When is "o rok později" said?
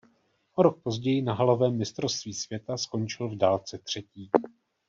0.55-1.21